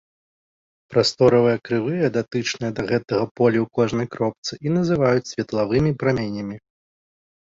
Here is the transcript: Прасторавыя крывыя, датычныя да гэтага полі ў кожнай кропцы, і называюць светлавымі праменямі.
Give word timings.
Прасторавыя 0.93 1.57
крывыя, 1.67 2.07
датычныя 2.15 2.71
да 2.79 2.83
гэтага 2.91 3.25
полі 3.39 3.57
ў 3.65 3.69
кожнай 3.79 4.07
кропцы, 4.15 4.51
і 4.69 4.73
называюць 4.77 5.31
светлавымі 5.33 5.91
праменямі. 6.05 6.57